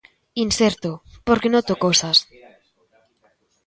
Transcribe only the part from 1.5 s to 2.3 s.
noto cosas.'